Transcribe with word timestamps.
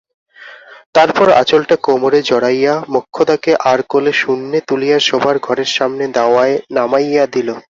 তারপর 0.95 1.27
আঁচলটা 1.41 1.75
কোমরে 1.85 2.19
জড়াইয়া 2.29 2.73
মোক্ষদাকে 2.93 3.51
আড়কোলে 3.65 4.11
শূন্যে 4.13 4.59
তুলিয়া 4.67 4.97
শোবার 5.07 5.35
ঘরের 5.39 5.69
সামনে 5.77 6.03
দাওয়ায় 6.17 6.55
নামাইয়া 6.75 7.25
দিল। 7.33 7.49